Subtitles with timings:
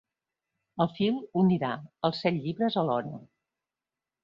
[0.85, 1.75] El fil unirà
[2.11, 3.15] els set llibres alhora.